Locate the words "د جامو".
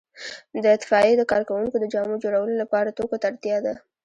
1.79-2.21